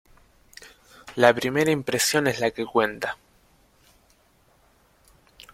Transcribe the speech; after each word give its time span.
La 1.15 1.31
primera 1.31 1.69
impresión 1.69 2.25
es 2.25 2.39
la 2.39 2.49
que 2.49 2.65
cuenta. 2.65 3.19